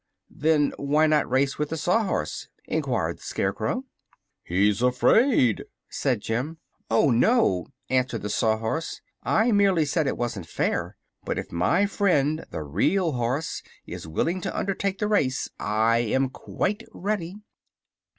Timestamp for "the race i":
14.97-15.99